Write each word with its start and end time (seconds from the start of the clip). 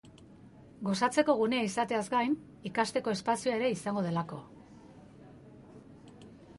gozatzeko 0.87 1.35
gunea 1.41 1.67
izateaz 1.67 2.01
gain, 2.15 2.33
ikasteko 2.71 3.15
espazioa 3.19 3.61
ere 3.61 3.71
izango 3.79 4.07
delako 4.09 4.45